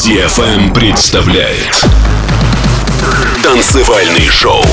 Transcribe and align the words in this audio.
DFM 0.00 0.72
представляет 0.72 1.84
Танцевальный 3.42 4.30
шоу 4.30 4.64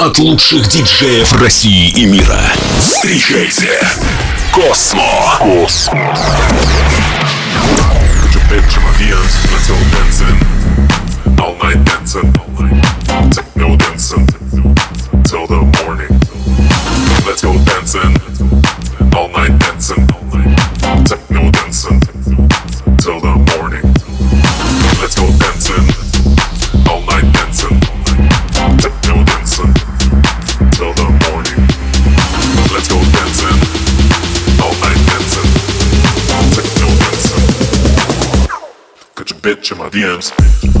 от 0.00 0.18
лучших 0.18 0.66
диджеев 0.66 1.30
России 1.40 1.90
и 1.90 2.06
мира. 2.06 2.40
Встречайте 2.80 3.78
Космо. 4.50 5.36
Космо. 5.38 6.16
Let's 17.26 17.42
go 17.42 17.52
dancing, 17.64 18.41
DMs. 39.92 40.71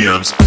DMs. 0.00 0.39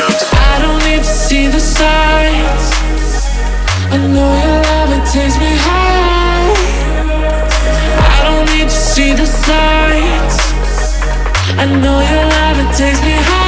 hands. 0.00 0.24
I 0.32 0.58
don't 0.62 0.82
need 0.88 0.98
to 0.98 1.04
see 1.04 1.46
the 1.48 1.60
signs. 1.60 2.64
I 3.92 3.98
know 4.14 4.30
your 4.42 4.58
love 4.68 4.90
it 4.96 5.04
takes 5.12 5.36
me 5.38 5.52
high. 5.66 6.54
I 8.08 8.18
don't 8.26 8.46
need 8.54 8.68
to 8.68 8.80
see 8.94 9.12
the 9.12 9.26
signs. 9.26 10.36
I 11.58 11.64
know 11.82 11.98
your 12.10 12.24
love 12.36 12.58
it 12.64 12.76
takes 12.76 13.00
me 13.02 13.12
high. 13.12 13.45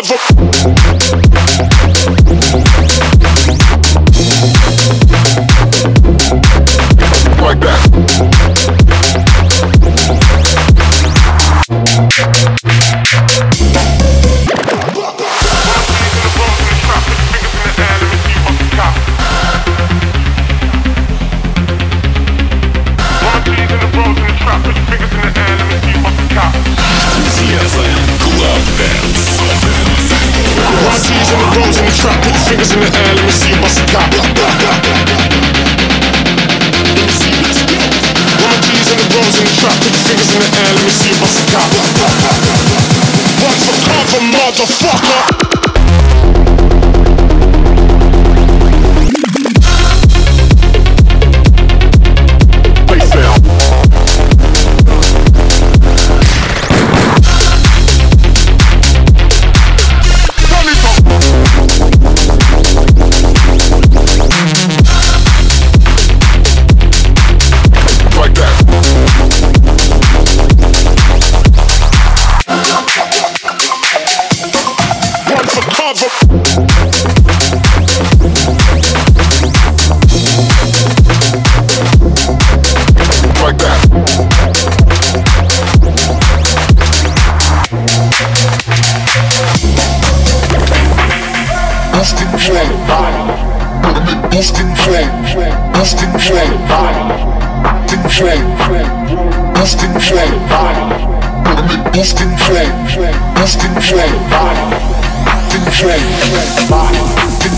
mother. 0.00 0.47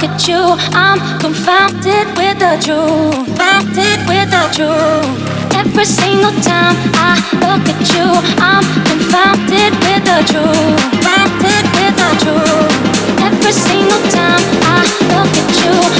look 0.00 0.10
at 0.10 0.28
you, 0.28 0.56
I'm 0.72 0.98
confounded 1.20 2.06
with 2.16 2.38
the 2.38 2.56
truth. 2.64 3.26
Confounded 3.26 4.00
with 4.08 4.30
the 4.32 4.44
truth. 4.56 5.54
Every 5.54 5.84
single 5.84 6.32
time 6.40 6.76
I 6.96 7.20
look 7.44 7.68
at 7.68 7.80
you, 7.92 8.08
I'm 8.40 8.64
confounded 8.88 9.72
with 9.84 10.02
the 10.08 10.24
truth. 10.24 10.80
Confounded 11.04 11.64
with 11.76 11.94
the 12.00 12.10
truth. 12.24 13.20
Every 13.20 13.52
single 13.52 14.00
time 14.08 14.40
I 14.64 14.80
look 15.12 15.32
at 15.36 15.50
you, 15.60 15.99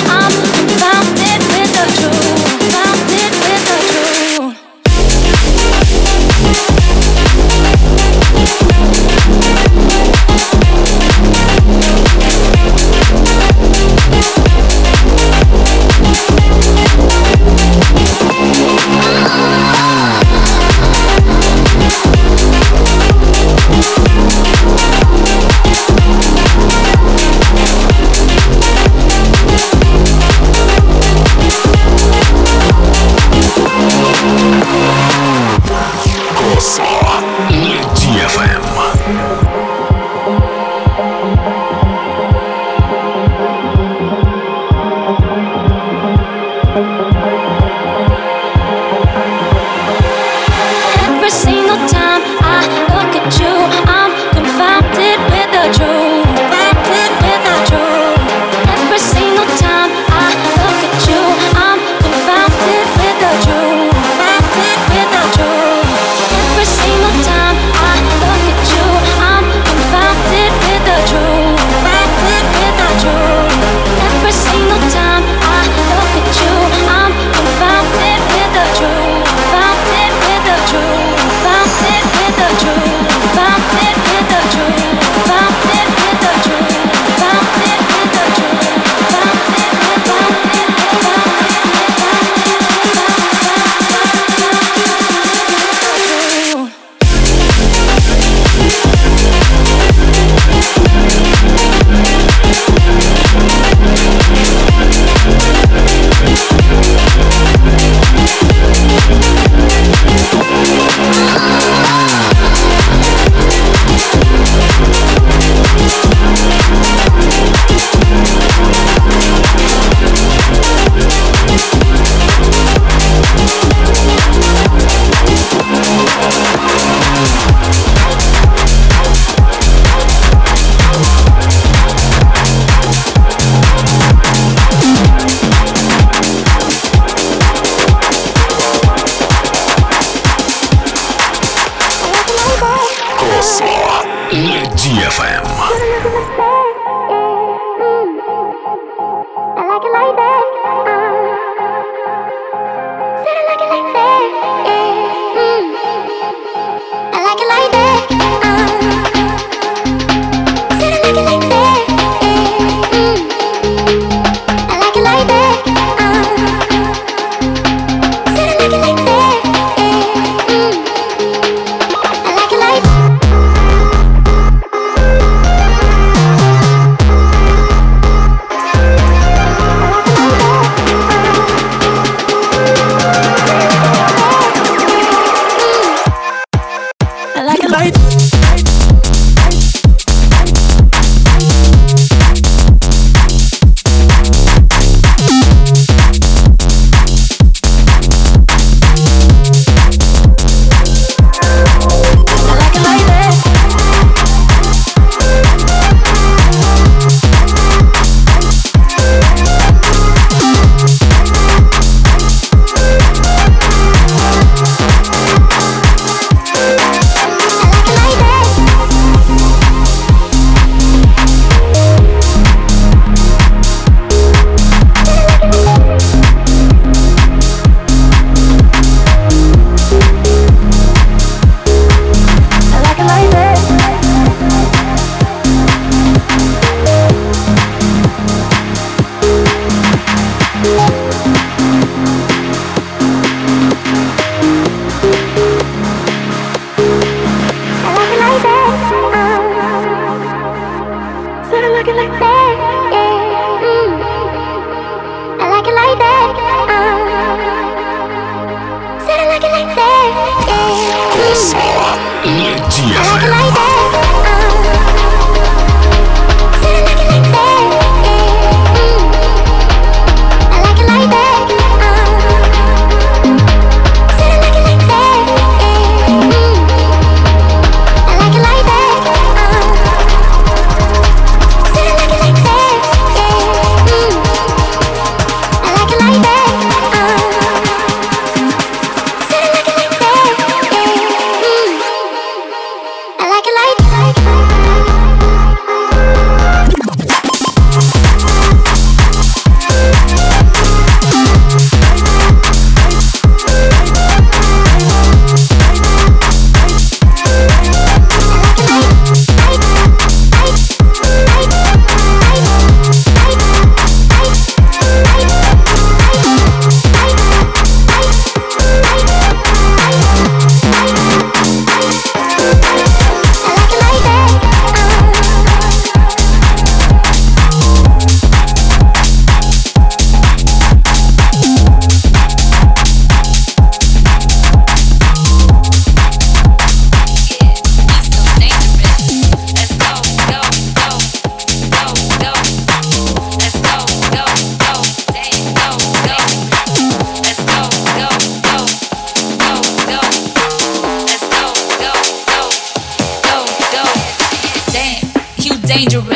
dangerous. 355.80 356.09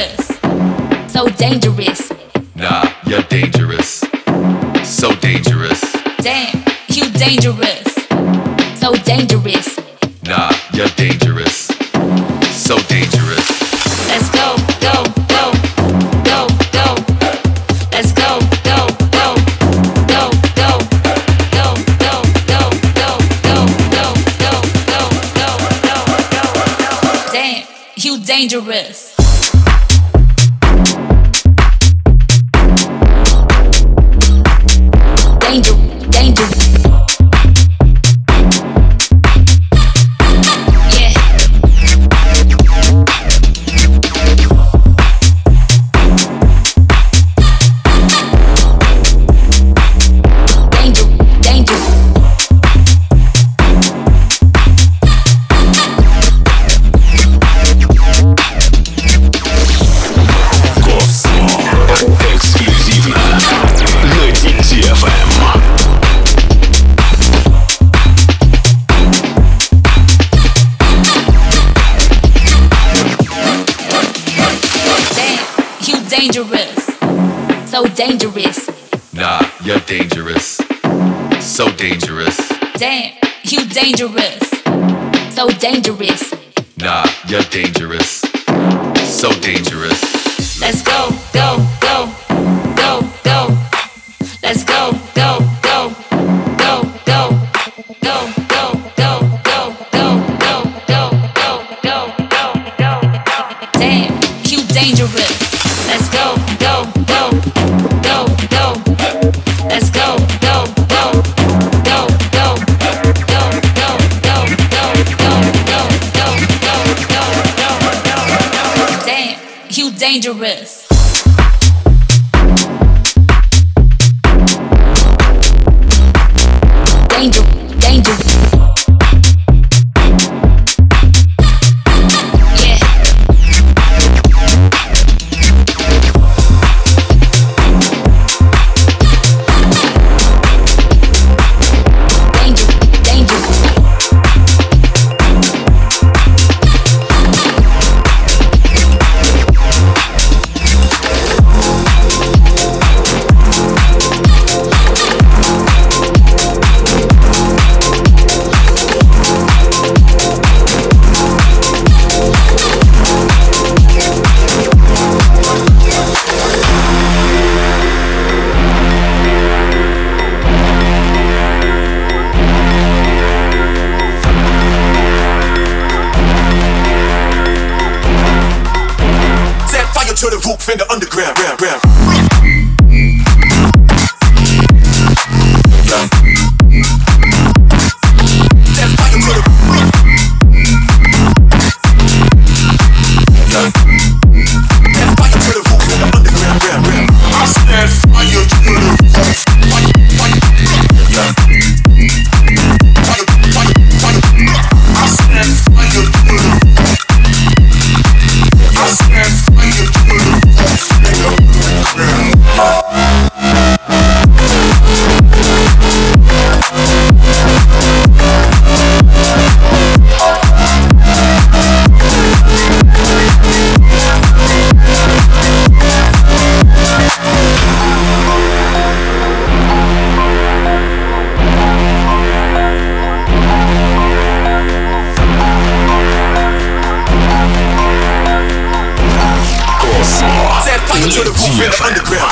dangerous. 104.84 105.53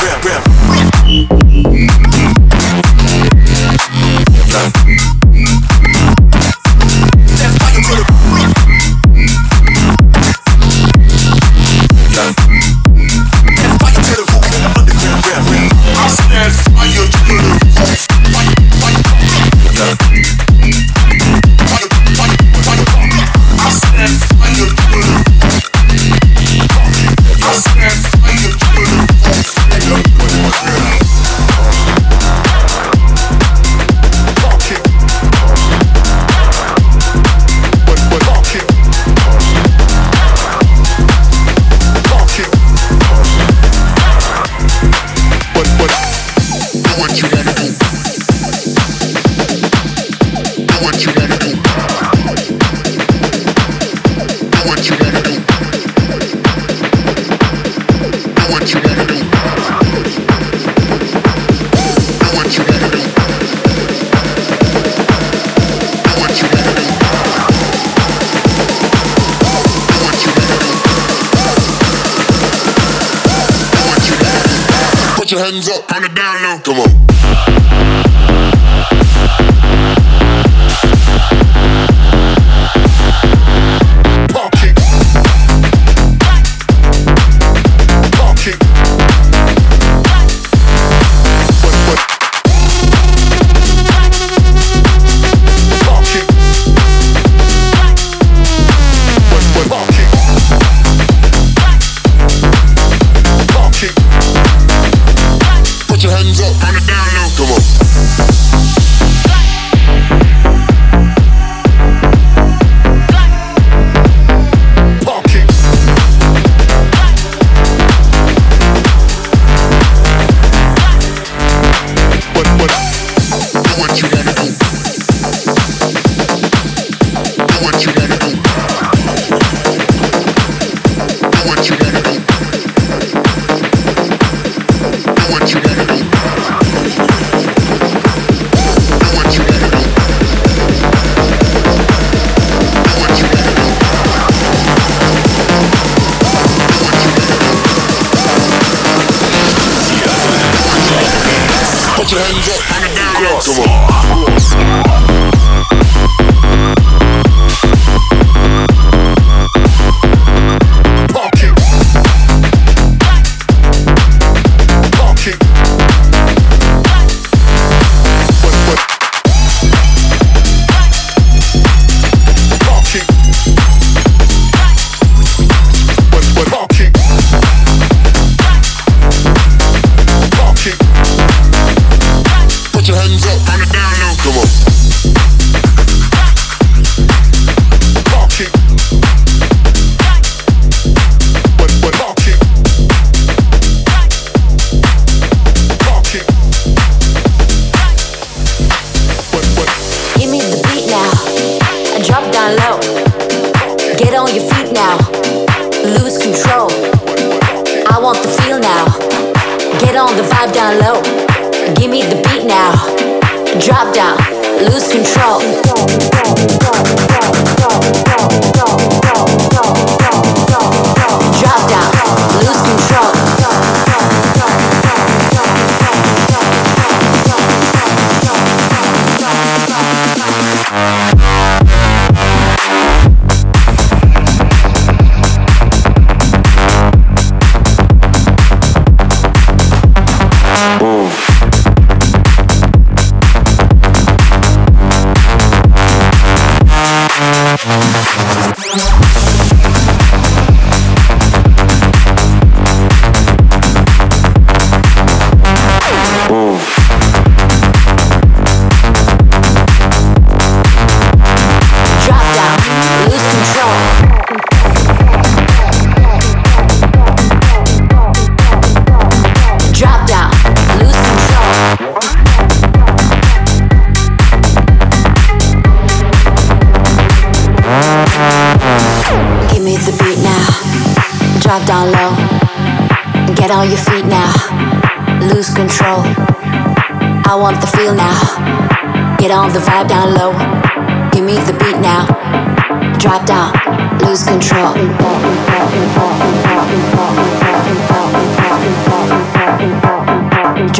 Yeah. 0.02 0.51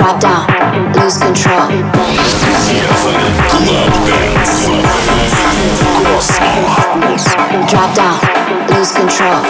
Drop 0.02 0.20
down. 0.20 0.46
Lose 0.94 1.16
control. 1.16 1.68
Drop 7.68 7.94
down. 7.94 8.18
Lose 8.68 8.90
control. 8.90 9.42